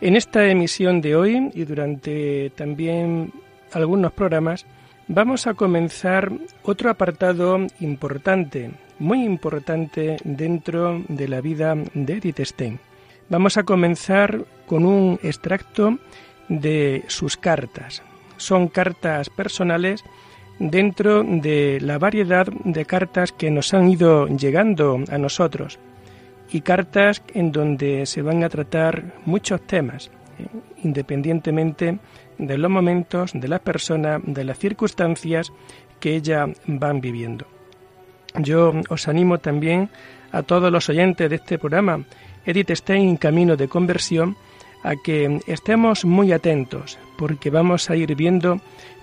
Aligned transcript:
En 0.00 0.14
esta 0.14 0.46
emisión 0.46 1.00
de 1.00 1.16
hoy 1.16 1.50
y 1.54 1.64
durante 1.64 2.50
también 2.50 3.32
algunos 3.72 4.12
programas 4.12 4.64
vamos 5.08 5.48
a 5.48 5.54
comenzar 5.54 6.30
otro 6.62 6.88
apartado 6.88 7.58
importante, 7.80 8.70
muy 9.00 9.24
importante 9.24 10.18
dentro 10.22 11.02
de 11.08 11.26
la 11.26 11.40
vida 11.40 11.74
de 11.94 12.12
Edith 12.12 12.38
Stein. 12.44 12.78
Vamos 13.28 13.56
a 13.56 13.64
comenzar 13.64 14.44
con 14.66 14.86
un 14.86 15.18
extracto 15.24 15.98
de 16.48 17.02
sus 17.08 17.36
cartas. 17.36 18.04
Son 18.36 18.68
cartas 18.68 19.28
personales 19.30 20.04
dentro 20.60 21.24
de 21.24 21.80
la 21.80 21.98
variedad 21.98 22.46
de 22.46 22.84
cartas 22.84 23.32
que 23.32 23.50
nos 23.50 23.74
han 23.74 23.88
ido 23.88 24.28
llegando 24.28 25.02
a 25.10 25.18
nosotros 25.18 25.80
y 26.50 26.60
cartas 26.60 27.22
en 27.34 27.52
donde 27.52 28.06
se 28.06 28.22
van 28.22 28.42
a 28.44 28.48
tratar 28.48 29.14
muchos 29.24 29.60
temas, 29.62 30.10
eh, 30.38 30.46
independientemente 30.82 31.98
de 32.38 32.58
los 32.58 32.70
momentos, 32.70 33.32
de 33.34 33.48
las 33.48 33.60
personas, 33.60 34.22
de 34.24 34.44
las 34.44 34.58
circunstancias 34.58 35.52
que 36.00 36.16
ellas 36.16 36.50
van 36.66 37.00
viviendo. 37.00 37.46
Yo 38.36 38.72
os 38.88 39.08
animo 39.08 39.38
también 39.38 39.90
a 40.30 40.42
todos 40.42 40.70
los 40.70 40.88
oyentes 40.88 41.28
de 41.28 41.36
este 41.36 41.58
programa, 41.58 42.04
Edith 42.44 42.70
Stein, 42.70 43.16
Camino 43.16 43.56
de 43.56 43.68
Conversión, 43.68 44.36
a 44.84 44.94
que 44.96 45.40
estemos 45.46 46.04
muy 46.04 46.32
atentos, 46.32 46.98
porque 47.16 47.50
vamos 47.50 47.90
a 47.90 47.96
ir 47.96 48.14
viendo 48.14 48.60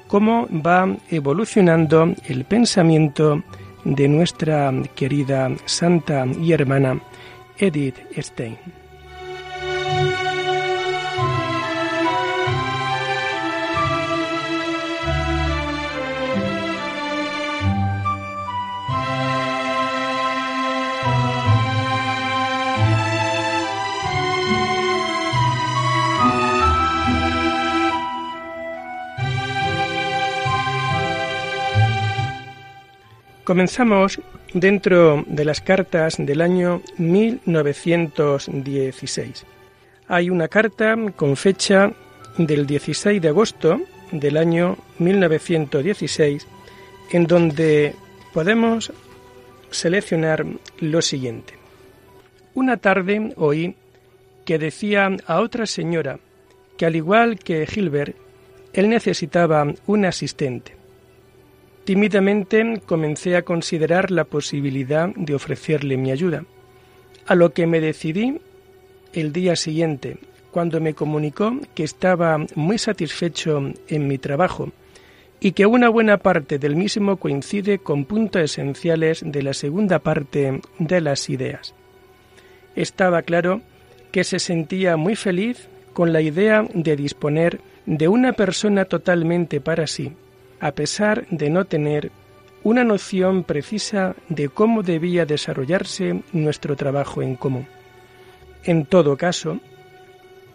cómo 0.08 0.48
va 0.50 0.88
evolucionando 1.10 2.14
el 2.28 2.46
pensamiento 2.46 3.44
de 3.84 4.08
nuestra 4.08 4.72
querida 4.96 5.52
santa 5.66 6.26
y 6.26 6.54
hermana 6.54 7.00
Edith 7.58 7.98
Stein. 8.18 8.58
Comenzamos 33.46 34.20
dentro 34.56 35.24
de 35.28 35.46
las 35.46 35.62
cartas 35.62 36.16
del 36.18 36.42
año 36.42 36.82
1916. 36.98 39.46
Hay 40.08 40.30
una 40.30 40.48
carta 40.48 40.96
con 41.16 41.36
fecha 41.36 41.92
del 42.38 42.66
16 42.66 43.22
de 43.22 43.28
agosto 43.28 43.82
del 44.12 44.38
año 44.38 44.78
1916 44.98 46.48
en 47.12 47.28
donde 47.28 47.94
podemos 48.34 48.92
seleccionar 49.72 50.46
lo 50.80 51.02
siguiente. 51.02 51.56
Una 52.54 52.78
tarde 52.78 53.34
oí 53.36 53.76
que 54.46 54.58
decía 54.58 55.10
a 55.28 55.42
otra 55.42 55.66
señora 55.66 56.18
que 56.78 56.86
al 56.86 56.96
igual 56.96 57.40
que 57.40 57.68
Gilbert, 57.68 58.16
él 58.72 58.88
necesitaba 58.88 59.68
un 59.86 60.06
asistente 60.06 60.75
Tímidamente 61.86 62.82
comencé 62.88 63.36
a 63.36 63.44
considerar 63.44 64.10
la 64.10 64.24
posibilidad 64.24 65.10
de 65.16 65.36
ofrecerle 65.36 65.98
mi 65.98 66.10
ayuda, 66.10 66.44
a 67.28 67.36
lo 67.36 67.54
que 67.54 67.68
me 67.68 67.80
decidí 67.80 68.42
el 69.14 69.32
día 69.32 69.56
siguiente, 69.56 70.18
cuando 70.50 70.82
me 70.82 70.96
comunicó 70.96 71.56
que 71.76 71.84
estaba 71.84 72.40
muy 72.56 72.80
satisfecho 72.80 73.72
en 73.88 74.08
mi 74.08 74.18
trabajo 74.18 74.72
y 75.40 75.52
que 75.52 75.68
una 75.68 75.90
buena 75.90 76.18
parte 76.18 76.58
del 76.58 76.76
mismo 76.76 77.18
coincide 77.18 77.78
con 77.78 78.06
puntos 78.06 78.42
esenciales 78.42 79.22
de 79.24 79.44
la 79.44 79.54
segunda 79.54 80.00
parte 80.00 80.62
de 80.80 81.02
las 81.02 81.30
ideas. 81.30 81.76
Estaba 82.76 83.22
claro 83.22 83.62
que 84.12 84.24
se 84.24 84.40
sentía 84.40 84.98
muy 84.98 85.16
feliz 85.16 85.68
con 85.94 86.14
la 86.14 86.22
idea 86.22 86.66
de 86.74 86.96
disponer 86.96 87.62
de 87.86 88.08
una 88.08 88.34
persona 88.34 88.86
totalmente 88.86 89.62
para 89.62 89.86
sí, 89.86 90.14
a 90.60 90.72
pesar 90.72 91.28
de 91.30 91.50
no 91.50 91.66
tener 91.66 92.12
una 92.64 92.84
noción 92.84 93.44
precisa 93.44 94.16
de 94.28 94.50
cómo 94.50 94.82
debía 94.82 95.26
desarrollarse 95.26 96.24
nuestro 96.34 96.76
trabajo 96.76 97.22
en 97.22 97.36
común. 97.36 97.68
En 98.64 98.86
todo 98.86 99.18
caso, 99.18 99.60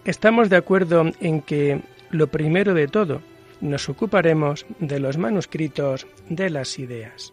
estamos 0.05 0.51
de 0.51 0.57
acuerdo 0.57 1.13
en 1.21 1.41
que, 1.41 1.83
lo 2.11 2.27
primero 2.27 2.75
de 2.75 2.89
todo, 2.89 3.23
nos 3.61 3.89
ocuparemos 3.89 4.67
de 4.81 4.99
los 4.99 5.19
manuscritos 5.19 6.07
de 6.29 6.51
las 6.51 6.79
ideas. 6.79 7.33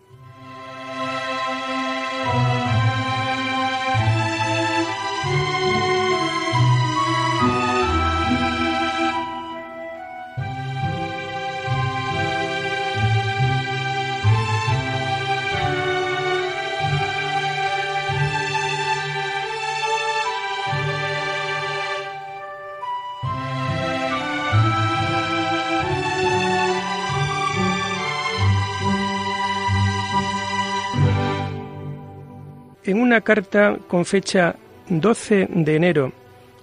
En 32.88 33.02
una 33.02 33.20
carta 33.20 33.78
con 33.86 34.06
fecha 34.06 34.56
12 34.88 35.50
de 35.52 35.76
enero 35.76 36.14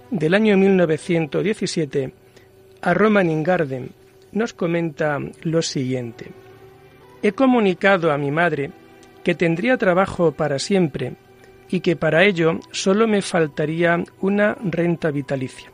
del 0.09 0.33
año 0.33 0.57
1917 0.57 2.11
a 2.81 2.93
Roman 2.95 3.29
Ingarden 3.29 3.91
nos 4.31 4.51
comenta 4.51 5.19
lo 5.43 5.61
siguiente. 5.61 6.31
He 7.21 7.33
comunicado 7.33 8.11
a 8.11 8.17
mi 8.17 8.31
madre 8.31 8.71
que 9.23 9.35
tendría 9.35 9.77
trabajo 9.77 10.31
para 10.31 10.57
siempre 10.57 11.13
y 11.69 11.81
que 11.81 11.95
para 11.95 12.23
ello 12.23 12.59
solo 12.71 13.07
me 13.07 13.21
faltaría 13.21 14.03
una 14.19 14.57
renta 14.63 15.11
vitalicia. 15.11 15.71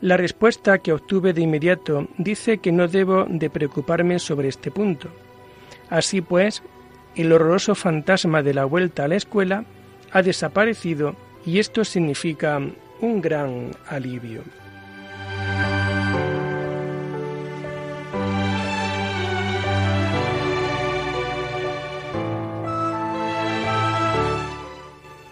La 0.00 0.16
respuesta 0.16 0.78
que 0.78 0.92
obtuve 0.92 1.32
de 1.32 1.42
inmediato 1.42 2.08
dice 2.18 2.58
que 2.58 2.72
no 2.72 2.88
debo 2.88 3.26
de 3.28 3.48
preocuparme 3.48 4.18
sobre 4.18 4.48
este 4.48 4.72
punto. 4.72 5.08
Así 5.88 6.20
pues, 6.20 6.64
el 7.16 7.32
horroroso 7.32 7.74
fantasma 7.74 8.42
de 8.42 8.54
la 8.54 8.64
vuelta 8.64 9.04
a 9.04 9.08
la 9.08 9.16
escuela 9.16 9.64
ha 10.12 10.22
desaparecido 10.22 11.16
y 11.44 11.58
esto 11.58 11.84
significa 11.84 12.60
un 13.00 13.20
gran 13.20 13.72
alivio. 13.88 14.42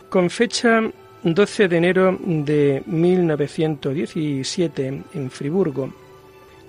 Con 0.09 0.31
fecha 0.31 0.81
12 1.25 1.69
de 1.69 1.77
enero 1.77 2.17
de 2.21 2.83
1917 2.87 5.03
en 5.13 5.31
Friburgo, 5.31 5.93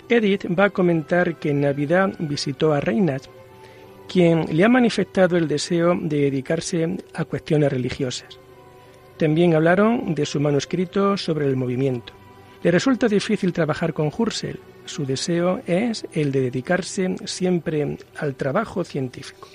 Edith 0.09 0.45
va 0.57 0.65
a 0.65 0.69
comentar 0.71 1.35
que 1.35 1.51
en 1.51 1.61
Navidad 1.61 2.13
visitó 2.19 2.73
a 2.73 2.79
Reinhardt 2.79 3.34
quien 4.07 4.45
le 4.55 4.63
ha 4.63 4.69
manifestado 4.69 5.37
el 5.37 5.47
deseo 5.47 5.95
de 5.99 6.21
dedicarse 6.21 6.97
a 7.13 7.25
cuestiones 7.25 7.71
religiosas. 7.71 8.39
También 9.17 9.55
hablaron 9.55 10.13
de 10.13 10.25
su 10.25 10.39
manuscrito 10.39 11.17
sobre 11.17 11.45
el 11.47 11.55
movimiento. 11.55 12.13
Le 12.63 12.71
resulta 12.71 13.07
difícil 13.07 13.53
trabajar 13.53 13.93
con 13.93 14.11
Hursel. 14.15 14.59
Su 14.85 15.05
deseo 15.05 15.61
es 15.65 16.05
el 16.13 16.31
de 16.31 16.41
dedicarse 16.41 17.15
siempre 17.25 17.97
al 18.17 18.35
trabajo 18.35 18.83
científico. 18.83 19.47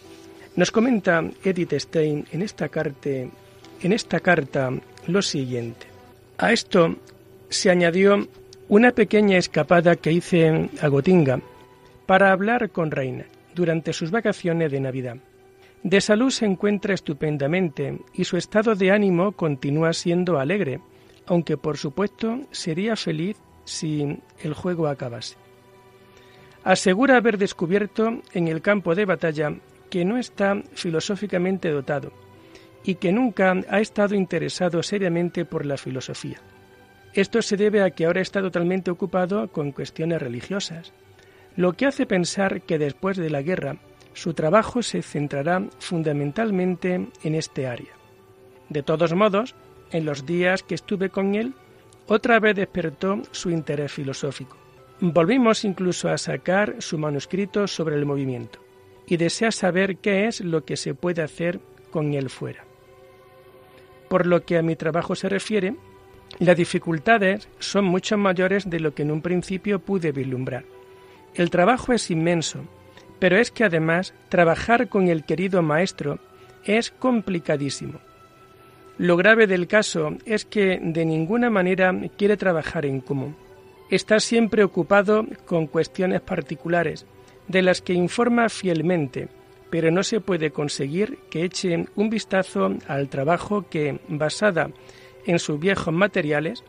Nos 0.56 0.70
comenta 0.70 1.22
Edith 1.44 1.74
Stein 1.74 2.26
en 2.32 2.42
esta 2.42 2.70
en 3.82 3.92
esta 3.92 4.20
carta 4.20 4.72
lo 5.06 5.22
siguiente. 5.22 5.86
A 6.38 6.52
esto 6.52 6.96
se 7.48 7.70
añadió 7.70 8.28
una 8.68 8.92
pequeña 8.92 9.38
escapada 9.38 9.96
que 9.96 10.12
hice 10.12 10.70
a 10.80 10.88
Gotinga 10.88 11.40
para 12.06 12.32
hablar 12.32 12.70
con 12.70 12.90
Reina 12.90 13.26
durante 13.54 13.92
sus 13.92 14.10
vacaciones 14.10 14.70
de 14.72 14.80
Navidad. 14.80 15.16
De 15.82 16.00
salud 16.00 16.30
se 16.30 16.44
encuentra 16.44 16.94
estupendamente 16.94 17.98
y 18.12 18.24
su 18.24 18.36
estado 18.36 18.74
de 18.74 18.90
ánimo 18.90 19.32
continúa 19.32 19.92
siendo 19.92 20.38
alegre, 20.38 20.80
aunque 21.26 21.56
por 21.56 21.78
supuesto 21.78 22.40
sería 22.50 22.96
feliz 22.96 23.38
si 23.64 24.18
el 24.42 24.54
juego 24.54 24.88
acabase. 24.88 25.36
Asegura 26.64 27.16
haber 27.16 27.38
descubierto 27.38 28.20
en 28.34 28.48
el 28.48 28.60
campo 28.60 28.94
de 28.94 29.06
batalla 29.06 29.54
que 29.88 30.04
no 30.04 30.18
está 30.18 30.62
filosóficamente 30.74 31.70
dotado 31.70 32.12
y 32.84 32.96
que 32.96 33.12
nunca 33.12 33.54
ha 33.68 33.80
estado 33.80 34.14
interesado 34.14 34.82
seriamente 34.82 35.44
por 35.44 35.64
la 35.64 35.78
filosofía. 35.78 36.38
Esto 37.14 37.42
se 37.42 37.56
debe 37.56 37.82
a 37.82 37.90
que 37.90 38.06
ahora 38.06 38.20
está 38.20 38.40
totalmente 38.40 38.90
ocupado 38.90 39.48
con 39.48 39.72
cuestiones 39.72 40.20
religiosas, 40.20 40.92
lo 41.56 41.72
que 41.72 41.86
hace 41.86 42.06
pensar 42.06 42.62
que 42.62 42.78
después 42.78 43.16
de 43.16 43.30
la 43.30 43.42
guerra 43.42 43.76
su 44.12 44.34
trabajo 44.34 44.82
se 44.82 45.02
centrará 45.02 45.62
fundamentalmente 45.78 47.08
en 47.22 47.34
este 47.34 47.66
área. 47.66 47.92
De 48.68 48.82
todos 48.82 49.14
modos, 49.14 49.54
en 49.90 50.04
los 50.04 50.26
días 50.26 50.62
que 50.62 50.74
estuve 50.74 51.10
con 51.10 51.34
él, 51.34 51.54
otra 52.06 52.40
vez 52.40 52.56
despertó 52.56 53.22
su 53.30 53.50
interés 53.50 53.92
filosófico. 53.92 54.56
Volvimos 55.00 55.64
incluso 55.64 56.08
a 56.08 56.18
sacar 56.18 56.76
su 56.78 56.98
manuscrito 56.98 57.66
sobre 57.66 57.96
el 57.96 58.04
movimiento 58.04 58.60
y 59.06 59.16
desea 59.16 59.50
saber 59.50 59.96
qué 59.96 60.26
es 60.26 60.40
lo 60.40 60.64
que 60.64 60.76
se 60.76 60.94
puede 60.94 61.22
hacer 61.22 61.60
con 61.90 62.14
él 62.14 62.30
fuera. 62.30 62.64
Por 64.08 64.26
lo 64.26 64.44
que 64.44 64.58
a 64.58 64.62
mi 64.62 64.76
trabajo 64.76 65.14
se 65.14 65.28
refiere, 65.28 65.74
las 66.38 66.56
dificultades 66.56 67.48
son 67.58 67.84
mucho 67.84 68.16
mayores 68.16 68.68
de 68.68 68.80
lo 68.80 68.94
que 68.94 69.02
en 69.02 69.10
un 69.10 69.22
principio 69.22 69.78
pude 69.80 70.12
vislumbrar. 70.12 70.64
El 71.34 71.50
trabajo 71.50 71.92
es 71.92 72.10
inmenso, 72.10 72.60
pero 73.18 73.38
es 73.38 73.50
que 73.50 73.64
además 73.64 74.14
trabajar 74.28 74.88
con 74.88 75.08
el 75.08 75.24
querido 75.24 75.62
maestro 75.62 76.18
es 76.64 76.90
complicadísimo. 76.90 78.00
Lo 78.98 79.16
grave 79.16 79.46
del 79.46 79.66
caso 79.66 80.16
es 80.26 80.44
que 80.44 80.78
de 80.82 81.04
ninguna 81.04 81.48
manera 81.48 81.94
quiere 82.18 82.36
trabajar 82.36 82.84
en 82.84 83.00
común. 83.00 83.36
Está 83.88 84.20
siempre 84.20 84.62
ocupado 84.62 85.26
con 85.46 85.66
cuestiones 85.66 86.20
particulares, 86.20 87.06
de 87.48 87.62
las 87.62 87.80
que 87.80 87.94
informa 87.94 88.48
fielmente, 88.48 89.28
pero 89.70 89.90
no 89.90 90.02
se 90.02 90.20
puede 90.20 90.50
conseguir 90.50 91.18
que 91.30 91.44
eche 91.44 91.86
un 91.96 92.10
vistazo 92.10 92.74
al 92.86 93.08
trabajo 93.08 93.66
que, 93.68 94.00
basada 94.08 94.70
en 95.26 95.38
sus 95.38 95.58
viejos 95.58 95.94
materiales, 95.94 96.62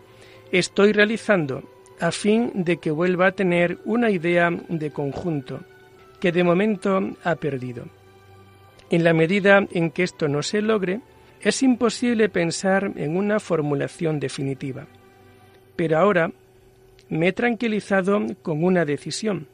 estoy 0.51 0.93
realizando 0.93 1.63
a 2.01 2.11
fin 2.11 2.51
de 2.55 2.77
que 2.77 2.89
vuelva 2.89 3.27
a 3.27 3.31
tener 3.31 3.77
una 3.85 4.09
idea 4.09 4.49
de 4.49 4.89
conjunto 4.89 5.61
que 6.19 6.31
de 6.31 6.43
momento 6.43 6.99
ha 7.23 7.35
perdido. 7.35 7.85
En 8.89 9.03
la 9.03 9.13
medida 9.13 9.65
en 9.71 9.91
que 9.91 10.03
esto 10.03 10.27
no 10.27 10.41
se 10.41 10.61
logre, 10.61 11.01
es 11.41 11.61
imposible 11.61 12.27
pensar 12.27 12.91
en 12.95 13.15
una 13.15 13.39
formulación 13.39 14.19
definitiva. 14.19 14.87
Pero 15.75 15.99
ahora 15.99 16.31
me 17.09 17.27
he 17.27 17.33
tranquilizado 17.33 18.19
con 18.41 18.63
una 18.63 18.83
decisión, 18.83 19.47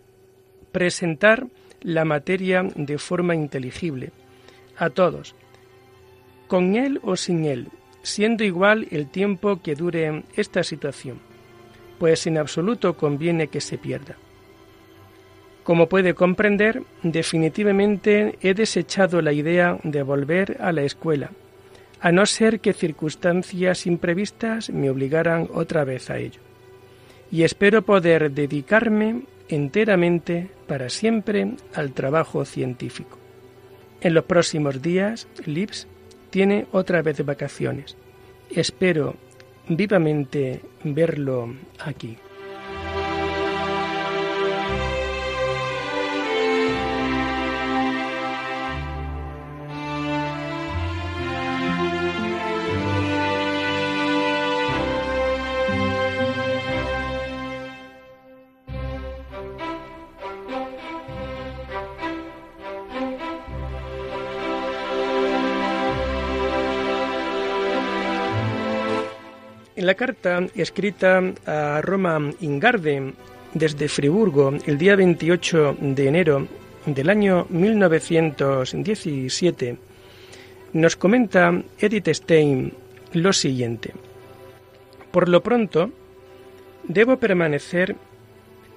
presentar 0.72 1.48
la 1.82 2.06
materia 2.06 2.64
de 2.64 2.98
forma 2.98 3.36
inteligible, 3.36 4.12
a 4.78 4.90
todos, 4.90 5.36
con 6.48 6.76
él 6.76 7.00
o 7.04 7.18
sin 7.18 7.46
él, 7.46 7.68
siendo 8.04 8.44
igual 8.46 8.88
el 8.92 9.10
tiempo 9.10 9.62
que 9.62 9.76
dure 9.76 10.24
esta 10.36 10.64
situación, 10.64 11.20
pues 12.00 12.28
en 12.28 12.38
absoluto 12.38 12.96
conviene 12.96 13.48
que 13.48 13.62
se 13.62 13.78
pierda. 13.78 14.16
Como 15.64 15.90
puede 15.90 16.14
comprender, 16.14 16.84
definitivamente 17.04 18.38
he 18.42 18.54
desechado 18.54 19.22
la 19.22 19.34
idea 19.34 19.78
de 19.84 20.02
volver 20.02 20.58
a 20.62 20.72
la 20.72 20.84
escuela, 20.84 21.32
a 22.00 22.12
no 22.12 22.26
ser 22.26 22.60
que 22.60 22.74
circunstancias 22.74 23.86
imprevistas 23.86 24.70
me 24.70 24.90
obligaran 24.90 25.50
otra 25.54 25.84
vez 25.84 26.10
a 26.10 26.18
ello. 26.18 26.40
Y 27.32 27.44
espero 27.44 27.82
poder 27.82 28.32
dedicarme 28.32 29.24
enteramente 29.50 30.50
para 30.68 30.90
siempre 30.90 31.56
al 31.74 31.92
trabajo 31.92 32.46
científico. 32.46 33.18
En 34.00 34.14
los 34.14 34.26
próximos 34.26 34.82
días, 34.82 35.28
Lips 35.46 35.88
tiene 36.30 36.68
otra 36.72 37.02
vez 37.02 37.26
vacaciones. 37.26 37.98
Espero 38.50 39.16
vivamente 39.70 40.62
verlo 40.84 41.54
aquí. 41.80 42.18
Carta 69.98 70.48
escrita 70.56 71.22
a 71.46 71.82
Roma 71.82 72.32
Ingarde 72.40 73.12
desde 73.54 73.90
Friburgo 73.90 74.54
el 74.66 74.78
día 74.78 74.96
28 74.96 75.76
de 75.82 76.08
enero 76.08 76.48
del 76.86 77.10
año 77.10 77.46
1917, 77.50 79.78
nos 80.74 80.96
comenta 80.96 81.64
Edith 81.80 82.10
Stein 82.10 82.72
lo 83.14 83.34
siguiente. 83.34 83.96
Por 85.12 85.28
lo 85.28 85.42
pronto, 85.42 85.90
debo 86.84 87.18
permanecer 87.18 87.96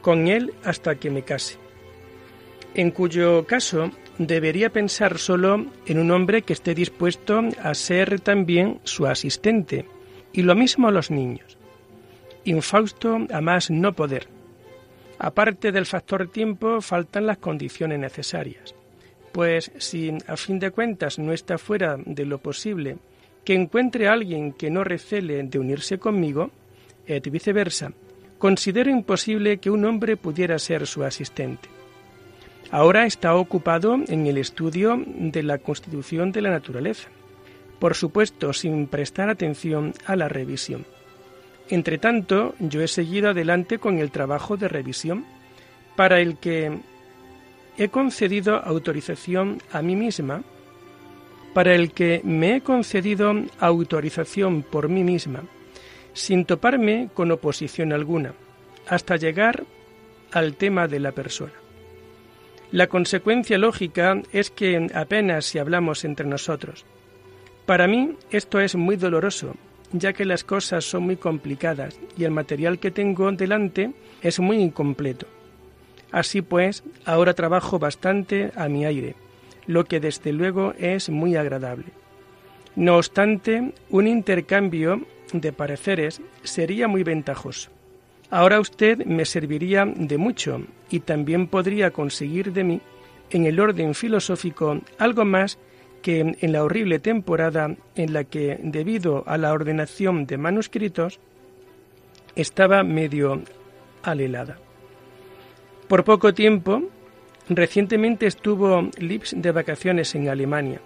con 0.01 0.27
él 0.27 0.55
hasta 0.65 0.95
que 0.95 1.11
me 1.11 1.21
case, 1.23 1.59
en 2.75 2.91
cuyo 2.91 3.45
caso 3.47 3.91
debería 4.17 4.71
pensar 4.71 5.19
solo 5.19 5.67
en 5.85 5.99
un 5.99 6.11
hombre 6.13 6.41
que 6.43 6.55
esté 6.55 6.75
dispuesto 6.75 7.43
a 7.63 7.75
ser 7.75 8.21
también 8.21 8.81
su 8.85 9.07
asistente, 9.07 9.85
y 10.33 10.43
lo 10.43 10.55
mismo 10.55 10.89
a 10.89 10.93
los 10.93 11.11
niños. 11.11 11.57
Infausto 12.45 13.19
a 13.33 13.41
más 13.41 13.71
no 13.71 13.93
poder. 13.93 14.29
Aparte 15.19 15.73
del 15.73 15.87
factor 15.87 16.29
tiempo, 16.29 16.81
faltan 16.81 17.27
las 17.27 17.39
condiciones 17.39 17.99
necesarias. 17.99 18.75
Pues 19.33 19.71
si 19.79 20.17
a 20.27 20.37
fin 20.37 20.59
de 20.59 20.71
cuentas 20.71 21.19
no 21.19 21.33
está 21.33 21.59
fuera 21.59 21.97
de 22.05 22.25
lo 22.25 22.39
posible 22.39 22.99
que 23.45 23.55
encuentre 23.55 24.09
a 24.09 24.13
alguien 24.13 24.53
que 24.53 24.71
no 24.71 24.85
recele 24.85 25.43
de 25.43 25.59
unirse 25.59 25.99
conmigo, 25.99 26.51
et 27.07 27.29
viceversa, 27.31 27.93
considero 28.39 28.91
imposible 28.91 29.59
que 29.59 29.71
un 29.71 29.85
hombre 29.85 30.17
pudiera 30.17 30.59
ser 30.59 30.87
su 30.87 31.03
asistente. 31.03 31.69
Ahora 32.71 33.05
está 33.05 33.35
ocupado 33.35 33.99
en 34.07 34.27
el 34.27 34.39
estudio 34.39 35.03
de 35.07 35.43
la 35.43 35.59
constitución 35.59 36.31
de 36.31 36.43
la 36.43 36.51
naturaleza 36.51 37.09
por 37.81 37.97
supuesto 37.97 38.53
sin 38.53 38.87
prestar 38.87 39.31
atención 39.31 39.95
a 40.07 40.15
la 40.15 40.29
revisión. 40.29 40.87
Entre 41.69 41.99
tanto, 41.99 42.55
yo 42.59 42.83
he 42.83 42.89
seguido 42.89 43.31
adelante 43.31 43.79
con 43.79 43.99
el 43.99 44.11
trabajo 44.11 44.57
de 44.57 44.69
revisión, 44.69 45.25
para 45.97 46.21
el 46.21 46.37
que 46.39 46.79
he 47.79 47.89
concedido 47.89 48.57
autorización 48.57 49.59
a 49.73 49.83
mí 49.83 49.97
misma, 49.97 50.43
para 51.55 51.75
el 51.75 51.93
que 51.93 52.21
me 52.23 52.57
he 52.57 52.61
concedido 52.61 53.33
autorización 53.59 54.63
por 54.63 54.89
mí 54.89 55.03
misma, 55.03 55.43
sin 56.13 56.45
toparme 56.45 57.09
con 57.15 57.31
oposición 57.31 57.93
alguna, 57.93 58.35
hasta 58.87 59.17
llegar 59.17 59.65
al 60.33 60.55
tema 60.57 60.87
de 60.87 61.01
la 61.01 61.13
persona. 61.13 61.53
La 62.73 62.89
consecuencia 62.89 63.59
lógica 63.59 64.21
es 64.33 64.51
que 64.51 64.89
apenas 64.95 65.47
si 65.47 65.59
hablamos 65.59 66.05
entre 66.05 66.27
nosotros, 66.27 66.85
para 67.67 67.87
mí 67.87 68.17
esto 68.31 68.61
es 68.61 68.75
muy 68.75 68.97
doloroso, 68.97 69.55
ya 69.93 70.13
que 70.13 70.25
las 70.25 70.45
cosas 70.45 70.85
son 70.85 71.05
muy 71.05 71.17
complicadas 71.17 71.99
y 72.17 72.25
el 72.25 72.31
material 72.31 72.79
que 72.79 72.91
tengo 72.91 73.31
delante 73.33 73.93
es 74.23 74.41
muy 74.41 74.59
incompleto. 74.59 75.27
Así 76.13 76.43
pues, 76.43 76.83
ahora 77.05 77.35
trabajo 77.35 77.79
bastante 77.79 78.53
a 78.57 78.69
mi 78.69 78.85
aire, 78.85 79.15
lo 79.67 79.85
que 79.85 80.01
desde 80.01 80.33
luego 80.33 80.75
es 80.79 81.09
muy 81.09 81.37
agradable. 81.37 81.87
No 82.77 82.97
obstante, 82.97 83.73
un 83.91 84.07
intercambio 84.07 85.07
de 85.33 85.53
pareceres 85.53 86.21
sería 86.43 86.89
muy 86.89 87.03
ventajoso. 87.03 87.71
Ahora 88.31 88.61
usted 88.61 89.05
me 89.07 89.25
serviría 89.25 89.85
de 89.85 90.19
mucho 90.19 90.63
y 90.89 91.01
también 91.01 91.49
podría 91.49 91.91
conseguir 91.91 92.53
de 92.53 92.65
mí, 92.65 92.81
en 93.31 93.47
el 93.47 93.61
orden 93.61 93.95
filosófico, 93.95 94.81
algo 94.99 95.25
más 95.25 95.59
que 96.03 96.37
en 96.41 96.53
la 96.53 96.65
horrible 96.65 96.99
temporada 96.99 97.77
en 97.95 98.13
la 98.13 98.25
que, 98.25 98.59
debido 98.63 99.25
a 99.27 99.39
la 99.39 99.53
ordenación 99.53 100.27
de 100.27 100.39
manuscritos, 100.39 101.21
estaba 102.37 102.83
medio 102.83 103.43
alelada. 104.03 104.59
Por 105.89 106.05
poco 106.05 106.33
tiempo, 106.33 106.85
recientemente 107.49 108.27
estuvo 108.27 108.89
Lips 108.99 109.35
de 109.37 109.51
vacaciones 109.51 110.15
en 110.15 110.29
Alemania. 110.29 110.81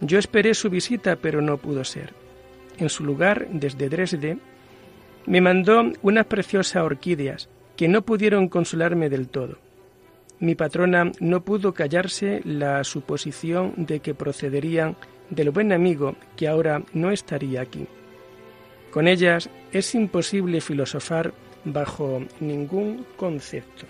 Yo 0.00 0.18
esperé 0.18 0.54
su 0.54 0.70
visita, 0.70 1.16
pero 1.16 1.40
no 1.40 1.58
pudo 1.58 1.84
ser. 1.84 2.12
En 2.78 2.88
su 2.88 3.04
lugar, 3.04 3.48
desde 3.50 3.88
Dresde, 3.88 4.38
me 5.26 5.40
mandó 5.40 5.92
unas 6.02 6.26
preciosas 6.26 6.82
orquídeas 6.82 7.48
que 7.76 7.88
no 7.88 8.02
pudieron 8.02 8.48
consolarme 8.48 9.08
del 9.08 9.28
todo. 9.28 9.58
Mi 10.44 10.54
patrona 10.54 11.10
no 11.20 11.42
pudo 11.42 11.72
callarse 11.72 12.42
la 12.44 12.84
suposición 12.84 13.72
de 13.78 14.00
que 14.00 14.12
procederían 14.12 14.94
del 15.30 15.48
buen 15.48 15.72
amigo 15.72 16.16
que 16.36 16.48
ahora 16.48 16.82
no 16.92 17.10
estaría 17.10 17.62
aquí. 17.62 17.86
Con 18.90 19.08
ellas 19.08 19.48
es 19.72 19.94
imposible 19.94 20.60
filosofar 20.60 21.32
bajo 21.64 22.20
ningún 22.40 23.06
concepto. 23.16 23.86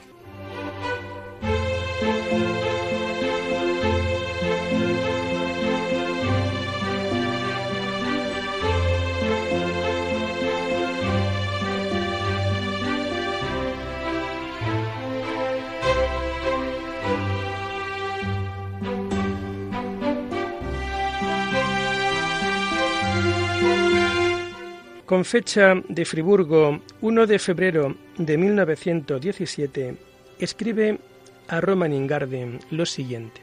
Con 25.06 25.26
fecha 25.26 25.75
de 25.87 26.06
Friburgo 26.06 26.80
1 27.02 27.26
de 27.26 27.38
febrero 27.38 27.94
de 28.16 28.38
1917, 28.38 29.96
escribe 30.38 30.99
a 31.46 31.61
Roman 31.61 31.92
Ingarden 31.92 32.61
lo 32.70 32.87
siguiente. 32.87 33.42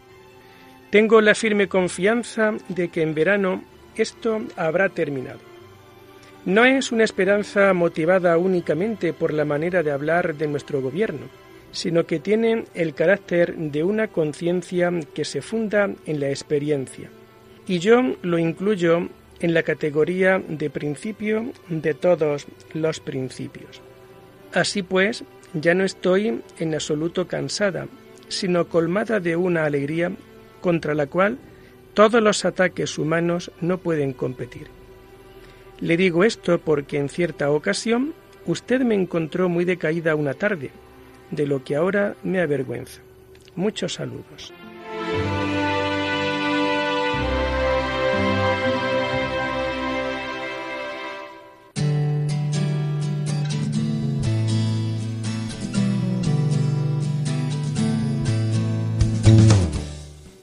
Tengo 0.89 1.21
la 1.21 1.35
firme 1.35 1.67
confianza 1.67 2.55
de 2.67 2.89
que 2.89 3.03
en 3.03 3.13
verano 3.13 3.63
esto 3.95 4.41
habrá 4.55 4.89
terminado. 4.89 5.39
No 6.45 6.65
es 6.65 6.91
una 6.91 7.03
esperanza 7.03 7.71
motivada 7.75 8.39
únicamente 8.39 9.13
por 9.13 9.31
la 9.31 9.45
manera 9.45 9.83
de 9.83 9.91
hablar 9.91 10.33
de 10.33 10.47
nuestro 10.47 10.81
gobierno, 10.81 11.27
sino 11.71 12.07
que 12.07 12.17
tiene 12.19 12.65
el 12.73 12.95
carácter 12.95 13.55
de 13.55 13.83
una 13.83 14.07
conciencia 14.07 14.91
que 15.13 15.25
se 15.25 15.43
funda 15.43 15.91
en 16.07 16.19
la 16.19 16.29
experiencia. 16.29 17.11
Y 17.67 17.77
yo 17.77 18.01
lo 18.23 18.39
incluyo 18.39 19.09
en 19.41 19.53
la 19.53 19.63
categoría 19.63 20.41
de 20.47 20.69
principio 20.69 21.51
de 21.67 21.93
todos 21.93 22.47
los 22.73 22.99
principios. 22.99 23.81
Así 24.53 24.83
pues, 24.83 25.23
ya 25.53 25.73
no 25.73 25.83
estoy 25.83 26.41
en 26.59 26.73
absoluto 26.73 27.27
cansada, 27.27 27.87
sino 28.29 28.67
colmada 28.67 29.19
de 29.19 29.35
una 29.35 29.65
alegría 29.65 30.11
contra 30.61 30.93
la 30.93 31.07
cual 31.07 31.37
todos 31.93 32.21
los 32.21 32.45
ataques 32.45 32.97
humanos 32.97 33.51
no 33.59 33.79
pueden 33.79 34.13
competir. 34.13 34.67
Le 35.79 35.97
digo 35.97 36.23
esto 36.23 36.59
porque 36.59 36.97
en 36.97 37.09
cierta 37.09 37.49
ocasión 37.51 38.13
usted 38.45 38.81
me 38.81 38.95
encontró 38.95 39.49
muy 39.49 39.65
decaída 39.65 40.15
una 40.15 40.35
tarde, 40.35 40.69
de 41.31 41.47
lo 41.47 41.63
que 41.63 41.75
ahora 41.75 42.15
me 42.23 42.39
avergüenza. 42.39 43.01
Muchos 43.55 43.95
saludos. 43.95 44.53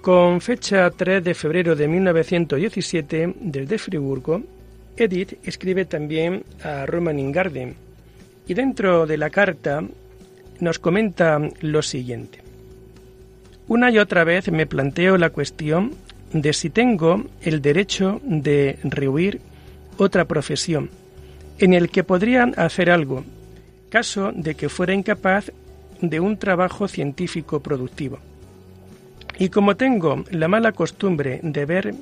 Con 0.09 0.41
fecha 0.41 0.89
3 0.89 1.23
de 1.23 1.35
febrero 1.35 1.77
de 1.77 1.87
1917, 1.87 3.35
desde 3.43 3.77
Friburgo, 3.77 4.41
Edith 4.97 5.35
escribe 5.45 5.85
también 5.85 6.45
a 6.65 6.87
Roman 6.87 7.19
Ingarden 7.19 7.75
y 8.47 8.55
dentro 8.55 9.07
de 9.07 9.19
la 9.19 9.29
carta 9.29 9.83
nos 10.61 10.79
comenta 10.79 11.39
lo 11.61 11.83
siguiente. 11.83 12.39
Una 13.67 13.91
y 13.91 13.99
otra 13.99 14.25
vez 14.25 14.51
me 14.51 14.65
planteo 14.65 15.19
la 15.19 15.29
cuestión 15.29 15.93
de 16.33 16.55
si 16.55 16.71
tengo 16.71 17.27
el 17.43 17.61
derecho 17.61 18.19
de 18.25 18.79
rehuir 18.85 19.43
otra 19.99 20.25
profesión 20.25 20.89
en 21.59 21.75
el 21.75 21.91
que 21.91 22.03
podría 22.03 22.45
hacer 22.57 22.91
algo, 22.91 23.25
caso 23.91 24.33
de 24.35 24.55
que 24.55 24.71
fuera 24.71 24.95
incapaz 24.95 25.53
de 26.01 26.19
un 26.19 26.39
trabajo 26.39 26.89
científico 26.89 27.61
productivo. 27.61 28.21
Y 29.39 29.51
como 29.51 29.77
tengo 29.77 30.25
la 30.31 30.49
mala 30.49 30.73
costumbre 30.73 31.41
de 31.43 31.65
ver 31.65 31.95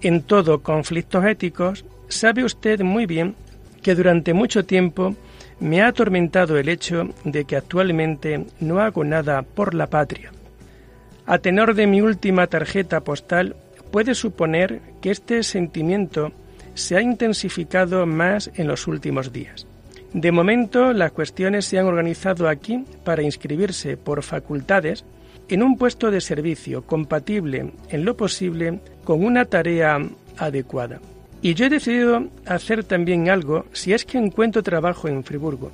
en 0.00 0.22
todo 0.22 0.62
conflictos 0.62 1.24
éticos, 1.24 1.84
sabe 2.08 2.44
usted 2.44 2.80
muy 2.82 3.06
bien 3.06 3.34
que 3.82 3.94
durante 3.94 4.32
mucho 4.32 4.64
tiempo 4.64 5.14
me 5.60 5.82
ha 5.82 5.88
atormentado 5.88 6.56
el 6.56 6.68
hecho 6.68 7.08
de 7.24 7.44
que 7.44 7.56
actualmente 7.56 8.46
no 8.60 8.80
hago 8.80 9.04
nada 9.04 9.42
por 9.42 9.74
la 9.74 9.88
patria. 9.88 10.32
A 11.26 11.38
tenor 11.38 11.74
de 11.74 11.86
mi 11.86 12.00
última 12.00 12.46
tarjeta 12.46 13.00
postal, 13.00 13.56
puede 13.90 14.14
suponer 14.14 14.80
que 15.00 15.10
este 15.10 15.42
sentimiento 15.42 16.32
se 16.74 16.96
ha 16.96 17.00
intensificado 17.00 18.06
más 18.06 18.50
en 18.56 18.66
los 18.66 18.86
últimos 18.86 19.32
días. 19.32 19.66
De 20.12 20.32
momento, 20.32 20.92
las 20.92 21.12
cuestiones 21.12 21.64
se 21.64 21.78
han 21.78 21.86
organizado 21.86 22.48
aquí 22.48 22.84
para 23.04 23.22
inscribirse 23.22 23.96
por 23.96 24.22
facultades 24.22 25.04
en 25.48 25.62
un 25.62 25.76
puesto 25.76 26.10
de 26.10 26.20
servicio 26.20 26.82
compatible 26.82 27.72
en 27.88 28.04
lo 28.04 28.16
posible 28.16 28.80
con 29.04 29.24
una 29.24 29.44
tarea 29.44 29.98
adecuada. 30.36 31.00
Y 31.42 31.54
yo 31.54 31.66
he 31.66 31.70
decidido 31.70 32.28
hacer 32.46 32.84
también 32.84 33.28
algo 33.28 33.66
si 33.72 33.92
es 33.92 34.04
que 34.04 34.18
encuentro 34.18 34.62
trabajo 34.62 35.08
en 35.08 35.24
Friburgo, 35.24 35.70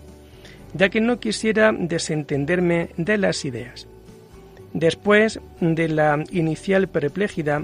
ya 0.75 0.89
que 0.89 1.00
no 1.00 1.21
quisiera 1.21 1.73
desentenderme 1.73 2.91
de 2.97 3.19
las 3.19 3.45
ideas. 3.45 3.87
Después 4.73 5.41
de 5.61 5.89
la 5.89 6.25
inicial 6.31 6.89
perplejidad, 6.89 7.62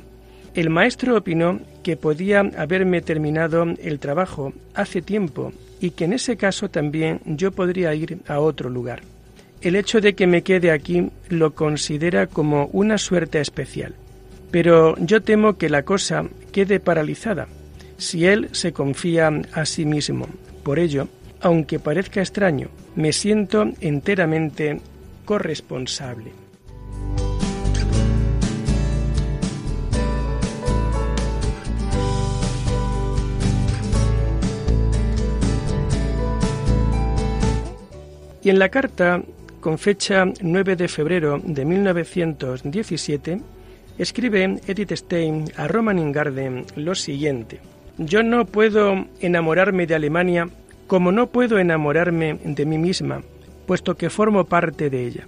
el 0.55 0.71
maestro 0.71 1.17
opinó 1.17 1.61
que 1.83 1.97
podía 1.97 2.41
haberme 2.57 3.01
terminado 3.01 3.65
el 3.83 3.99
trabajo 3.99 4.53
hace 4.75 5.03
tiempo 5.03 5.53
y 5.81 5.91
que 5.91 6.05
en 6.05 6.15
ese 6.15 6.37
caso 6.37 6.71
también 6.71 7.21
yo 7.27 7.53
podría 7.53 7.95
ir 7.95 8.21
a 8.27 8.41
otro 8.41 8.71
lugar. 8.71 9.03
El 9.67 9.75
hecho 9.75 10.01
de 10.01 10.15
que 10.15 10.29
me 10.29 10.43
quede 10.43 10.71
aquí 10.71 11.11
lo 11.29 11.57
considera 11.57 12.29
como 12.29 12.67
una 12.67 12.99
suerte 12.99 13.41
especial, 13.41 13.97
pero 14.53 14.95
yo 14.99 15.23
temo 15.23 15.59
que 15.59 15.69
la 15.69 15.83
cosa 15.83 16.25
quede 16.53 16.79
paralizada 16.79 17.49
si 17.99 18.27
él 18.27 18.49
se 18.53 18.73
confía 18.73 19.29
a 19.53 19.67
sí 19.67 19.85
mismo. 19.85 20.29
Por 20.63 20.79
ello, 20.79 21.09
aunque 21.41 21.81
parezca 21.81 22.21
extraño, 22.21 22.69
me 22.95 23.13
siento 23.13 23.69
enteramente 23.81 24.81
corresponsable. 25.25 26.31
Y 38.45 38.51
en 38.51 38.61
la 38.61 38.69
carta 38.69 39.25
con 39.67 39.79
fecha 39.79 40.25
9 40.43 40.77
de 40.77 40.87
febrero 40.87 41.41
de 41.43 41.65
1917, 41.65 43.41
escribe 43.99 44.61
Edith 44.65 44.93
Stein 44.93 45.47
a 45.57 45.67
Roman 45.67 45.99
Ingarden 45.99 46.65
lo 46.77 46.95
siguiente. 46.95 47.59
Yo 47.99 48.23
no 48.23 48.45
puedo 48.45 49.07
enamorarme 49.19 49.89
de 49.89 49.97
Alemania 49.97 50.49
como 50.87 51.11
no 51.11 51.27
puedo 51.27 51.59
enamorarme 51.59 52.35
de 52.45 52.65
mí 52.65 52.79
misma, 52.79 53.23
puesto 53.67 53.97
que 53.97 54.09
formo 54.09 54.45
parte 54.45 54.89
de 54.89 55.05
ella. 55.05 55.27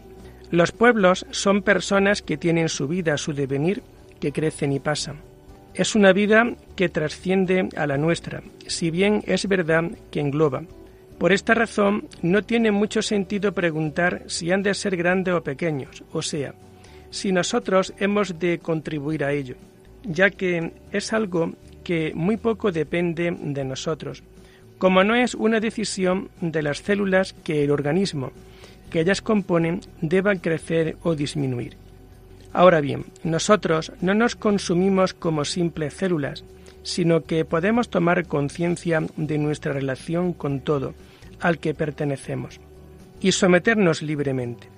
Los 0.52 0.71
pueblos 0.71 1.26
son 1.33 1.62
personas 1.62 2.23
que 2.23 2.37
tienen 2.37 2.68
su 2.68 2.87
vida, 2.87 3.16
su 3.16 3.33
devenir, 3.33 3.83
que 4.21 4.30
crecen 4.30 4.71
y 4.71 4.78
pasan. 4.78 5.16
Es 5.75 5.97
una 5.97 6.12
vida 6.12 6.54
que 6.76 6.88
trasciende 6.88 7.71
a 7.76 7.88
la 7.88 7.99
nuestra, 7.99 8.45
si 8.68 8.92
bien 8.92 9.25
es 9.26 9.49
verdad 9.49 9.90
que 10.12 10.21
engloba, 10.21 10.62
por 11.18 11.32
esta 11.32 11.54
razón, 11.54 12.06
no 12.22 12.42
tiene 12.42 12.70
mucho 12.70 13.02
sentido 13.02 13.52
preguntar 13.52 14.22
si 14.26 14.52
han 14.52 14.62
de 14.62 14.75
ser 14.75 14.96
grandes 14.96 15.34
o 15.34 15.42
pequeños, 15.42 16.04
o 16.12 16.22
sea, 16.22 16.54
si 17.10 17.32
nosotros 17.32 17.92
hemos 17.98 18.38
de 18.38 18.58
contribuir 18.58 19.25
a 19.25 19.32
ello, 19.32 19.56
ya 20.04 20.30
que 20.30 20.72
es 20.92 21.12
algo 21.12 21.54
que 21.82 22.12
muy 22.14 22.37
poco 22.37 22.70
depende 22.70 23.37
de 23.38 23.64
nosotros, 23.64 24.22
como 24.78 25.02
no 25.02 25.16
es 25.16 25.34
una 25.34 25.58
decisión 25.58 26.30
de 26.40 26.62
las 26.62 26.78
células 26.78 27.32
que 27.32 27.64
el 27.64 27.70
organismo 27.70 28.32
que 28.90 29.00
ellas 29.00 29.20
componen 29.22 29.80
deban 30.00 30.38
crecer 30.38 30.96
o 31.02 31.14
disminuir. 31.14 31.76
Ahora 32.52 32.80
bien, 32.80 33.04
nosotros 33.25 33.92
no 34.00 34.14
nos 34.14 34.34
consumimos 34.34 35.14
como 35.14 35.44
simples 35.44 35.94
células, 35.94 36.44
sino 36.82 37.25
que 37.25 37.44
podemos 37.44 37.88
tomar 37.88 38.26
conciencia 38.26 39.02
de 39.16 39.38
nuestra 39.38 39.73
relación 39.73 40.32
con 40.32 40.61
todo, 40.61 40.94
al 41.40 41.58
que 41.58 41.75
pertenecemos. 41.75 42.61
y 43.20 43.32
someternos 43.32 44.02
libremente. 44.02 44.68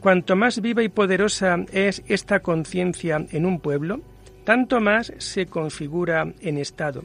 Cuanto 0.00 0.36
más 0.36 0.60
viva 0.60 0.82
y 0.82 0.88
poderosa 0.88 1.64
es 1.72 2.02
esta 2.08 2.40
conciencia 2.40 3.24
en 3.30 3.46
un 3.46 3.60
pueblo, 3.60 4.00
tanto 4.44 4.80
más 4.80 5.12
se 5.18 5.46
configura 5.46 6.32
en 6.40 6.58
Estado. 6.58 7.04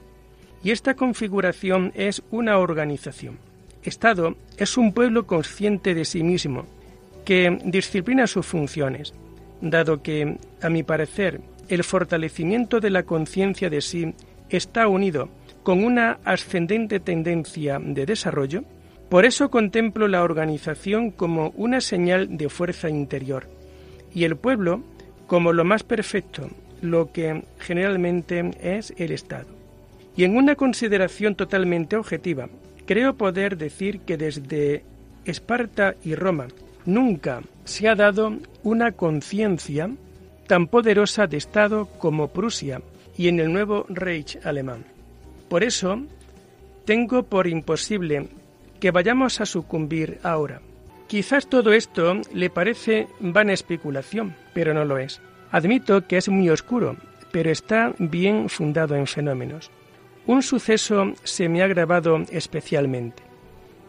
Y 0.64 0.72
esta 0.72 0.96
configuración 0.96 1.94
es 1.96 2.22
una 2.32 2.58
organización. 2.58 3.38
Estado 3.84 4.36
es 4.58 4.78
un 4.78 4.92
pueblo 4.92 5.26
consciente 5.26 5.94
de 5.94 6.04
sí 6.04 6.24
mismo, 6.24 6.66
que 7.24 7.58
disciplina 7.64 8.28
sus 8.28 8.46
funciones, 8.46 9.14
dado 9.62 10.02
que, 10.02 10.38
a 10.62 10.70
mi 10.70 10.84
parecer, 10.84 11.40
el 11.70 11.84
fortalecimiento 11.86 12.82
de 12.82 12.90
la 12.90 13.04
conciencia 13.04 13.70
de 13.70 13.80
sí 13.80 14.14
está 14.50 14.88
unido 14.88 15.30
con 15.64 15.84
una 15.84 16.20
ascendente 16.26 17.00
tendencia 17.00 17.80
de 17.80 18.06
desarrollo, 18.06 18.64
por 19.10 19.26
eso 19.26 19.50
contemplo 19.50 20.08
la 20.08 20.24
organización 20.24 21.12
como 21.12 21.50
una 21.56 21.82
señal 21.82 22.38
de 22.38 22.50
fuerza 22.50 22.90
interior 22.90 23.48
y 24.14 24.24
el 24.24 24.36
pueblo 24.36 24.84
como 25.28 25.54
lo 25.54 25.64
más 25.64 25.84
perfecto, 25.84 26.50
lo 26.82 27.12
que 27.12 27.44
generalmente 27.60 28.52
es 28.62 28.94
el 28.98 29.12
Estado. 29.12 29.48
Y 30.16 30.24
en 30.24 30.36
una 30.36 30.56
consideración 30.56 31.36
totalmente 31.36 31.96
objetiva, 31.96 32.50
creo 32.86 33.16
poder 33.16 33.58
decir 33.58 34.02
que 34.02 34.18
desde 34.18 34.84
Esparta 35.26 35.96
y 36.04 36.16
Roma 36.16 36.48
nunca 36.86 37.42
se 37.64 37.88
ha 37.88 37.96
dado 37.96 38.34
una 38.64 38.92
conciencia 38.94 39.92
tan 40.48 40.66
poderosa 40.68 41.28
de 41.28 41.38
Estado 41.38 41.86
como 42.00 42.30
Prusia 42.30 42.82
y 43.20 43.28
en 43.28 43.42
el 43.42 43.52
nuevo 43.52 43.86
Reich 43.90 44.40
alemán. 44.46 44.86
Por 45.50 45.66
eso, 45.66 46.02
tengo 46.86 47.24
por 47.24 47.48
imposible 47.48 48.30
que 48.80 48.92
vayamos 48.92 49.42
a 49.42 49.46
sucumbir 49.46 50.20
ahora. 50.24 50.62
Quizás 51.08 51.48
todo 51.48 51.74
esto 51.74 52.22
le 52.34 52.50
parece 52.50 53.08
vana 53.20 53.52
especulación, 53.52 54.38
pero 54.54 54.74
no 54.74 54.86
lo 54.86 54.98
es. 55.00 55.20
Admito 55.52 56.08
que 56.08 56.16
es 56.16 56.30
muy 56.30 56.50
oscuro, 56.50 56.96
pero 57.30 57.52
está 57.52 57.94
bien 58.00 58.48
fundado 58.48 58.96
en 58.96 59.06
fenómenos. 59.06 59.70
Un 60.26 60.42
suceso 60.42 61.12
se 61.24 61.50
me 61.50 61.62
ha 61.62 61.68
grabado 61.68 62.24
especialmente. 62.32 63.22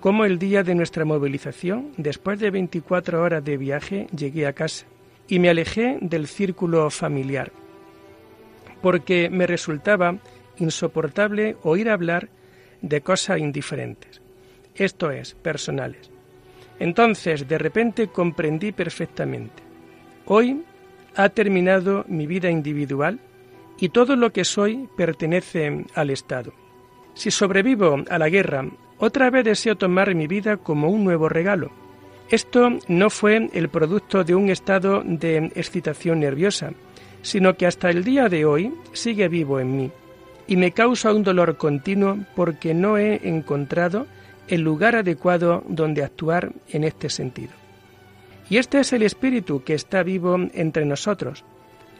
Como 0.00 0.25
el 0.25 0.40
día 0.40 0.64
de 0.64 0.75
nuestra 0.75 1.04
movilización, 1.04 1.92
después 1.96 2.40
de 2.40 2.50
24 2.50 3.22
horas 3.22 3.44
de 3.44 3.56
viaje, 3.56 4.08
llegué 4.08 4.49
a 4.49 4.54
casa 4.54 4.87
y 5.28 5.38
me 5.38 5.50
alejé 5.50 5.99
del 6.00 6.26
círculo 6.26 6.90
familiar, 6.90 7.52
porque 8.82 9.30
me 9.30 9.46
resultaba 9.46 10.16
insoportable 10.58 11.56
oír 11.62 11.88
hablar 11.88 12.28
de 12.82 13.00
cosas 13.00 13.38
indiferentes, 13.38 14.20
esto 14.75 15.10
es, 15.10 15.34
personales. 15.34 16.10
Entonces, 16.78 17.46
de 17.46 17.58
repente 17.58 18.08
comprendí 18.08 18.72
perfectamente. 18.72 19.62
Hoy 20.26 20.62
ha 21.14 21.28
terminado 21.28 22.04
mi 22.08 22.26
vida 22.26 22.50
individual 22.50 23.21
y 23.78 23.90
todo 23.90 24.16
lo 24.16 24.32
que 24.32 24.45
soy 24.45 24.88
pertenece 24.97 25.84
al 25.95 26.10
Estado. 26.10 26.52
Si 27.14 27.30
sobrevivo 27.30 28.02
a 28.08 28.19
la 28.19 28.28
guerra 28.28 28.64
otra 29.00 29.30
vez 29.30 29.45
deseo 29.45 29.76
tomar 29.76 30.14
mi 30.14 30.26
vida 30.26 30.58
como 30.58 30.90
un 30.90 31.04
nuevo 31.04 31.28
regalo. 31.28 31.71
Esto 32.28 32.71
no 32.86 33.10
fue 33.10 33.49
el 33.52 33.69
producto 33.71 34.23
de 34.25 34.34
un 34.34 34.50
estado 34.50 35.02
de 35.04 35.50
excitación 35.54 36.21
nerviosa, 36.21 36.73
sino 37.23 37.56
que 37.56 37.67
hasta 37.67 37.91
el 37.91 38.04
día 38.04 38.28
de 38.28 38.45
hoy 38.45 38.75
sigue 38.93 39.28
vivo 39.28 39.61
en 39.61 39.76
mí 39.76 39.91
y 40.47 40.56
me 40.56 40.73
causa 40.73 41.15
un 41.15 41.23
dolor 41.23 41.56
continuo 41.56 42.19
porque 42.35 42.75
no 42.75 42.99
he 42.99 43.28
encontrado 43.28 44.06
el 44.49 44.63
lugar 44.63 44.97
adecuado 44.97 45.63
donde 45.69 46.02
actuar 46.02 46.52
en 46.71 46.83
este 46.83 47.09
sentido. 47.09 47.52
Y 48.49 48.56
este 48.56 48.80
es 48.80 48.93
el 48.93 49.04
espíritu 49.04 49.63
que 49.63 49.75
está 49.75 50.02
vivo 50.02 50.37
entre 50.54 50.85
nosotros, 50.85 51.45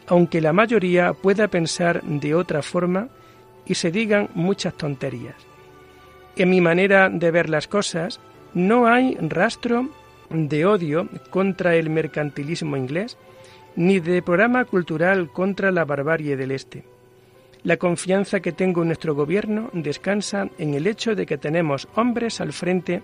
aunque 0.05 0.41
la 0.41 0.51
mayoría 0.51 1.13
pueda 1.13 1.47
pensar 1.47 2.03
de 2.03 2.35
otra 2.35 2.61
forma 2.61 3.07
y 3.65 3.75
se 3.75 3.89
digan 3.89 4.29
muchas 4.33 4.73
tonterías. 4.73 5.35
En 6.35 6.49
mi 6.49 6.59
manera 6.59 7.09
de 7.09 7.31
ver 7.31 7.49
las 7.49 7.69
cosas, 7.69 8.19
no 8.53 8.85
hay 8.85 9.15
rastro 9.21 9.89
de 10.29 10.65
odio 10.65 11.07
contra 11.29 11.75
el 11.75 11.89
mercantilismo 11.89 12.75
inglés, 12.75 13.17
ni 13.75 13.99
de 13.99 14.21
programa 14.21 14.65
cultural 14.65 15.29
contra 15.31 15.71
la 15.71 15.85
barbarie 15.85 16.35
del 16.35 16.51
Este. 16.51 16.83
La 17.63 17.77
confianza 17.77 18.39
que 18.39 18.51
tengo 18.51 18.81
en 18.81 18.87
nuestro 18.87 19.13
gobierno 19.13 19.69
descansa 19.73 20.49
en 20.57 20.73
el 20.73 20.87
hecho 20.87 21.15
de 21.15 21.25
que 21.25 21.37
tenemos 21.37 21.87
hombres 21.95 22.41
al 22.41 22.53
frente 22.53 23.01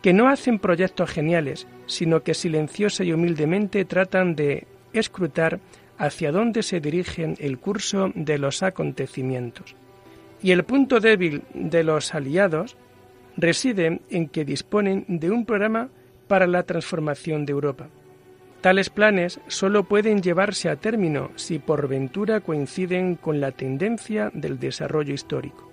que 0.00 0.12
no 0.12 0.28
hacen 0.28 0.60
proyectos 0.60 1.10
geniales, 1.10 1.66
sino 1.86 2.22
que 2.22 2.34
silenciosa 2.34 3.02
y 3.02 3.12
humildemente 3.12 3.84
tratan 3.84 4.36
de 4.36 4.66
escrutar 4.92 5.58
hacia 5.98 6.30
dónde 6.30 6.62
se 6.62 6.80
dirigen 6.80 7.34
el 7.40 7.58
curso 7.58 8.12
de 8.14 8.38
los 8.38 8.62
acontecimientos. 8.62 9.74
Y 10.42 10.52
el 10.52 10.64
punto 10.64 11.00
débil 11.00 11.42
de 11.54 11.82
los 11.82 12.14
aliados 12.14 12.76
reside 13.36 14.00
en 14.10 14.28
que 14.28 14.44
disponen 14.44 15.04
de 15.08 15.30
un 15.30 15.44
programa 15.44 15.88
para 16.28 16.46
la 16.46 16.62
transformación 16.62 17.44
de 17.44 17.52
Europa. 17.52 17.88
Tales 18.66 18.90
planes 18.90 19.38
solo 19.46 19.84
pueden 19.84 20.22
llevarse 20.22 20.68
a 20.68 20.74
término 20.74 21.30
si 21.36 21.60
por 21.60 21.86
ventura 21.86 22.40
coinciden 22.40 23.14
con 23.14 23.40
la 23.40 23.52
tendencia 23.52 24.32
del 24.34 24.58
desarrollo 24.58 25.14
histórico. 25.14 25.70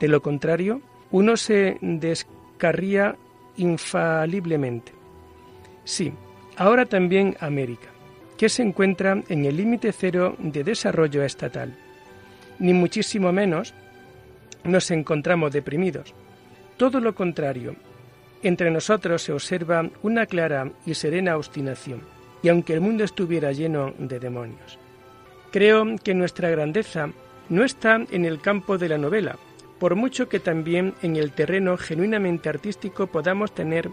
De 0.00 0.08
lo 0.08 0.20
contrario, 0.20 0.80
uno 1.12 1.36
se 1.36 1.78
descarría 1.80 3.14
infaliblemente. 3.58 4.90
Sí, 5.84 6.12
ahora 6.56 6.86
también 6.86 7.36
América, 7.38 7.90
que 8.36 8.48
se 8.48 8.64
encuentra 8.64 9.22
en 9.28 9.44
el 9.44 9.56
límite 9.56 9.92
cero 9.92 10.34
de 10.40 10.64
desarrollo 10.64 11.22
estatal. 11.22 11.76
Ni 12.58 12.74
muchísimo 12.74 13.30
menos 13.30 13.72
nos 14.64 14.90
encontramos 14.90 15.52
deprimidos. 15.52 16.12
Todo 16.76 16.98
lo 16.98 17.14
contrario, 17.14 17.76
entre 18.42 18.72
nosotros 18.72 19.22
se 19.22 19.32
observa 19.32 19.88
una 20.02 20.26
clara 20.26 20.72
y 20.84 20.94
serena 20.94 21.36
obstinación, 21.36 22.15
y 22.46 22.48
aunque 22.48 22.74
el 22.74 22.80
mundo 22.80 23.02
estuviera 23.02 23.50
lleno 23.50 23.92
de 23.98 24.20
demonios. 24.20 24.78
Creo 25.50 25.84
que 25.96 26.14
nuestra 26.14 26.48
grandeza 26.48 27.10
no 27.48 27.64
está 27.64 27.96
en 28.08 28.24
el 28.24 28.40
campo 28.40 28.78
de 28.78 28.88
la 28.88 28.98
novela, 28.98 29.36
por 29.80 29.96
mucho 29.96 30.28
que 30.28 30.38
también 30.38 30.94
en 31.02 31.16
el 31.16 31.32
terreno 31.32 31.76
genuinamente 31.76 32.48
artístico 32.48 33.08
podamos 33.08 33.52
tener 33.52 33.90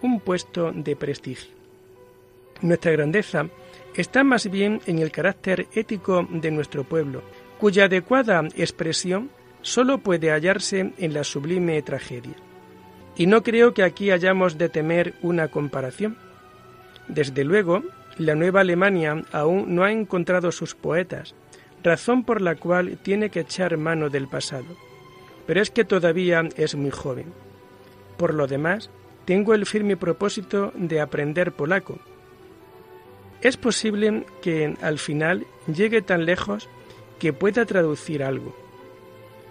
un 0.00 0.20
puesto 0.20 0.70
de 0.70 0.94
prestigio. 0.94 1.50
Nuestra 2.60 2.92
grandeza 2.92 3.48
está 3.96 4.22
más 4.22 4.48
bien 4.48 4.80
en 4.86 5.00
el 5.00 5.10
carácter 5.10 5.66
ético 5.74 6.24
de 6.30 6.52
nuestro 6.52 6.84
pueblo, 6.84 7.24
cuya 7.58 7.86
adecuada 7.86 8.46
expresión 8.54 9.28
solo 9.62 9.98
puede 9.98 10.30
hallarse 10.30 10.92
en 10.98 11.14
la 11.14 11.24
sublime 11.24 11.82
tragedia. 11.82 12.36
Y 13.16 13.26
no 13.26 13.42
creo 13.42 13.74
que 13.74 13.82
aquí 13.82 14.12
hayamos 14.12 14.56
de 14.56 14.68
temer 14.68 15.14
una 15.20 15.48
comparación. 15.48 16.27
Desde 17.08 17.44
luego, 17.44 17.82
la 18.16 18.34
nueva 18.34 18.60
Alemania 18.60 19.24
aún 19.32 19.74
no 19.74 19.84
ha 19.84 19.92
encontrado 19.92 20.52
sus 20.52 20.74
poetas, 20.74 21.34
razón 21.82 22.24
por 22.24 22.40
la 22.40 22.56
cual 22.56 22.98
tiene 23.02 23.30
que 23.30 23.40
echar 23.40 23.76
mano 23.76 24.10
del 24.10 24.28
pasado. 24.28 24.76
Pero 25.46 25.62
es 25.62 25.70
que 25.70 25.84
todavía 25.84 26.48
es 26.56 26.74
muy 26.74 26.90
joven. 26.90 27.32
Por 28.16 28.34
lo 28.34 28.46
demás, 28.46 28.90
tengo 29.24 29.54
el 29.54 29.66
firme 29.66 29.96
propósito 29.96 30.72
de 30.74 31.00
aprender 31.00 31.52
polaco. 31.52 31.98
Es 33.40 33.56
posible 33.56 34.26
que 34.42 34.76
al 34.82 34.98
final 34.98 35.46
llegue 35.72 36.02
tan 36.02 36.24
lejos 36.24 36.68
que 37.18 37.32
pueda 37.32 37.64
traducir 37.64 38.22
algo 38.22 38.54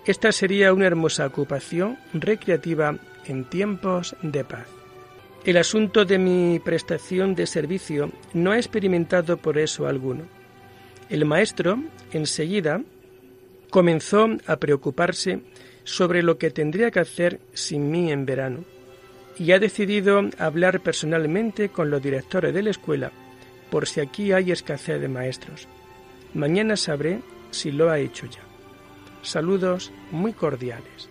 esta 0.08 0.32
sería 0.32 0.72
una 0.72 0.88
hermosa 0.88 1.26
ocupación 1.26 1.98
recreativa 2.13 2.96
en 3.26 3.43
tiempos 3.43 4.15
de 4.22 4.46
paz. 4.46 4.77
El 5.48 5.56
asunto 5.56 6.04
de 6.04 6.18
mi 6.18 6.60
prestación 6.60 7.34
de 7.34 7.48
servicio 7.48 8.12
no 8.34 8.52
ha 8.52 8.58
experimentado 8.58 9.38
por 9.38 9.58
eso 9.58 9.88
alguno. 9.88 10.26
El 11.10 11.24
maestro, 11.24 11.82
enseguida, 12.12 12.82
comenzó 13.70 14.28
a 14.46 14.58
preocuparse 14.58 15.40
sobre 15.86 16.22
lo 16.22 16.38
que 16.38 16.52
tendría 16.52 16.92
que 16.92 17.00
hacer 17.00 17.40
sin 17.54 17.90
mí 17.90 18.12
en 18.12 18.26
verano 18.26 18.66
y 19.40 19.54
ha 19.54 19.60
decidido 19.60 20.20
hablar 20.38 20.82
personalmente 20.82 21.70
con 21.70 21.90
los 21.92 22.04
directores 22.04 22.54
de 22.54 22.64
la 22.64 22.72
escuela 22.72 23.14
por 23.70 23.88
si 23.88 24.02
aquí 24.02 24.34
hay 24.34 24.52
escasez 24.52 25.00
de 25.00 25.08
maestros. 25.08 25.70
Mañana 26.34 26.76
sabré 26.76 27.22
si 27.52 27.72
lo 27.72 27.90
ha 27.90 28.00
hecho 28.00 28.26
ya. 28.26 28.42
Saludos 29.22 29.94
muy 30.12 30.34
cordiales. 30.34 31.08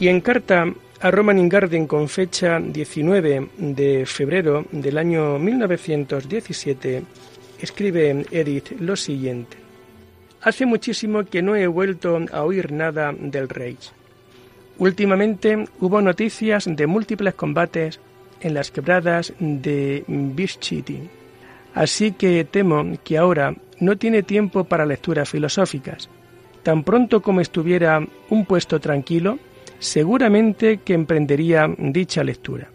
Y 0.00 0.08
en 0.08 0.22
carta 0.22 0.64
a 1.02 1.10
Roman 1.10 1.46
Garden 1.46 1.86
con 1.86 2.08
fecha 2.08 2.58
19 2.58 3.48
de 3.58 4.06
febrero 4.06 4.64
del 4.72 4.96
año 4.96 5.38
1917, 5.38 7.02
escribe 7.60 8.24
Edith 8.30 8.80
lo 8.80 8.96
siguiente. 8.96 9.58
Hace 10.40 10.64
muchísimo 10.64 11.24
que 11.24 11.42
no 11.42 11.54
he 11.54 11.66
vuelto 11.66 12.18
a 12.32 12.42
oír 12.44 12.72
nada 12.72 13.12
del 13.12 13.50
Reich. 13.50 13.92
Últimamente 14.78 15.66
hubo 15.80 16.00
noticias 16.00 16.64
de 16.64 16.86
múltiples 16.86 17.34
combates 17.34 18.00
en 18.40 18.54
las 18.54 18.70
quebradas 18.70 19.34
de 19.38 20.02
Bischiti, 20.06 21.10
así 21.74 22.12
que 22.12 22.46
temo 22.50 22.86
que 23.04 23.18
ahora 23.18 23.54
no 23.80 23.98
tiene 23.98 24.22
tiempo 24.22 24.64
para 24.64 24.86
lecturas 24.86 25.28
filosóficas. 25.28 26.08
Tan 26.62 26.84
pronto 26.84 27.20
como 27.20 27.42
estuviera 27.42 28.02
un 28.30 28.46
puesto 28.46 28.80
tranquilo, 28.80 29.38
seguramente 29.80 30.78
que 30.84 30.94
emprendería 30.94 31.68
dicha 31.76 32.22
lectura. 32.22 32.68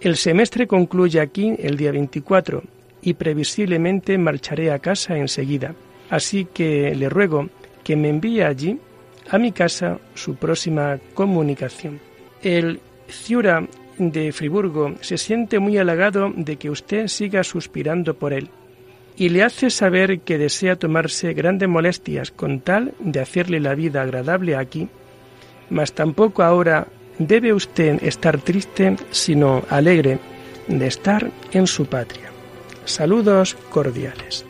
El 0.00 0.16
semestre 0.16 0.66
concluye 0.66 1.20
aquí 1.20 1.54
el 1.58 1.76
día 1.76 1.92
24 1.92 2.62
y 3.02 3.14
previsiblemente 3.14 4.18
marcharé 4.18 4.70
a 4.70 4.78
casa 4.78 5.16
enseguida, 5.16 5.74
así 6.10 6.46
que 6.52 6.94
le 6.94 7.08
ruego 7.08 7.48
que 7.82 7.96
me 7.96 8.10
envíe 8.10 8.42
allí, 8.42 8.78
a 9.30 9.38
mi 9.38 9.52
casa, 9.52 9.98
su 10.14 10.34
próxima 10.34 10.98
comunicación. 11.14 12.00
El 12.42 12.80
Ciura 13.08 13.66
de 13.98 14.32
Friburgo 14.32 14.94
se 15.00 15.18
siente 15.18 15.58
muy 15.58 15.78
halagado 15.78 16.32
de 16.34 16.56
que 16.56 16.70
usted 16.70 17.06
siga 17.06 17.44
suspirando 17.44 18.14
por 18.14 18.32
él 18.32 18.48
y 19.16 19.28
le 19.28 19.42
hace 19.42 19.68
saber 19.68 20.20
que 20.20 20.38
desea 20.38 20.76
tomarse 20.76 21.34
grandes 21.34 21.68
molestias 21.68 22.30
con 22.30 22.60
tal 22.60 22.94
de 23.00 23.20
hacerle 23.20 23.60
la 23.60 23.74
vida 23.74 24.00
agradable 24.00 24.56
aquí, 24.56 24.88
mas 25.70 25.92
tampoco 25.92 26.42
ahora 26.42 26.86
debe 27.18 27.52
usted 27.52 28.02
estar 28.02 28.38
triste, 28.40 28.96
sino 29.10 29.62
alegre 29.70 30.18
de 30.66 30.86
estar 30.86 31.30
en 31.52 31.66
su 31.66 31.86
patria. 31.86 32.30
Saludos 32.84 33.56
cordiales. 33.70 34.49